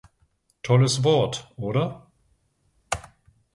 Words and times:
Tolles 0.63 1.03
Wort, 1.03 1.51
oder? 1.57 2.07